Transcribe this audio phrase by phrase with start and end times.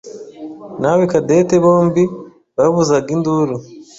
[0.81, 2.03] nawe Cadette bombi
[2.57, 3.55] bavuzaga induru.